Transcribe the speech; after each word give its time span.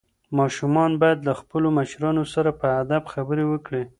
ماشومان 0.37 0.91
باید 1.01 1.19
له 1.27 1.33
خپلو 1.41 1.67
مشرانو 1.79 2.23
سره 2.33 2.51
په 2.59 2.67
ادب 2.81 3.03
خبرې 3.13 3.45
وکړي. 3.47 3.83